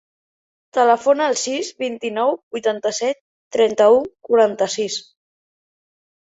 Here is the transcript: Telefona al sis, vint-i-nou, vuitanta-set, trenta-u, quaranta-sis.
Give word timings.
Telefona 0.75 1.27
al 1.31 1.35
sis, 1.41 1.69
vint-i-nou, 1.83 2.33
vuitanta-set, 2.57 3.21
trenta-u, 3.57 4.01
quaranta-sis. 4.31 4.99